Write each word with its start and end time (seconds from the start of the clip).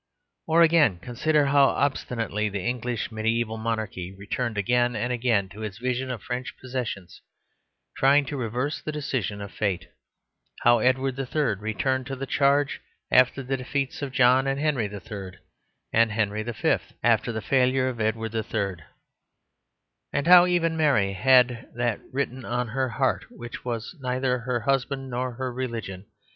Or 0.47 0.63
again, 0.63 0.97
consider 0.97 1.45
how 1.45 1.65
obstinately 1.65 2.49
the 2.49 2.63
English 2.65 3.09
mediæval 3.11 3.59
monarchy 3.59 4.11
returned 4.17 4.57
again 4.57 4.95
and 4.95 5.13
again 5.13 5.47
to 5.49 5.61
its 5.61 5.77
vision 5.77 6.09
of 6.09 6.23
French 6.23 6.55
possessions, 6.59 7.21
trying 7.95 8.25
to 8.25 8.35
reverse 8.35 8.81
the 8.81 8.91
decision 8.91 9.41
of 9.41 9.51
fate; 9.51 9.89
how 10.61 10.79
Edward 10.79 11.19
III. 11.19 11.61
returned 11.61 12.07
to 12.07 12.15
the 12.15 12.25
charge 12.25 12.81
after 13.11 13.43
the 13.43 13.57
defeats 13.57 14.01
of 14.01 14.11
John 14.11 14.47
and 14.47 14.59
Henry 14.59 14.87
III., 14.87 15.33
and 15.93 16.11
Henry 16.11 16.41
V. 16.41 16.77
after 17.03 17.31
the 17.31 17.39
failure 17.39 17.87
of 17.87 18.01
Edward 18.01 18.33
III.; 18.33 18.83
and 20.11 20.25
how 20.25 20.47
even 20.47 20.75
Mary 20.75 21.13
had 21.13 21.69
that 21.75 21.99
written 22.11 22.43
on 22.43 22.69
her 22.69 22.89
heart 22.89 23.25
which 23.29 23.63
was 23.63 23.95
neither 23.99 24.39
her 24.39 24.61
husband 24.61 25.11
nor 25.11 25.33
her 25.33 25.53
religion. 25.53 26.07